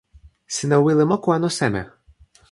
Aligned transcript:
sina 0.55 0.77
wile 0.83 1.03
moku 1.09 1.27
anu 1.35 1.49
seme? 1.57 1.81